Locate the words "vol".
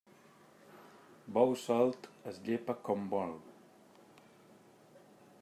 3.13-3.37